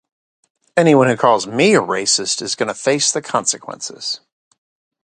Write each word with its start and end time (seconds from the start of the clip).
Anyone 0.75 1.09
who 1.09 1.15
calls 1.15 1.45
me 1.45 1.75
a 1.75 1.79
racist 1.79 2.41
is 2.41 2.55
going 2.55 2.69
to 2.69 2.73
face 2.73 3.11
the 3.11 3.21
consequences! 3.21 4.19